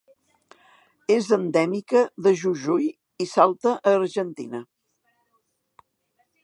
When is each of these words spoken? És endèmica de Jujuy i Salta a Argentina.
És 1.15 1.27
endèmica 1.37 2.01
de 2.27 2.33
Jujuy 2.41 2.89
i 3.27 3.31
Salta 3.35 3.75
a 3.91 3.95
Argentina. 4.01 4.67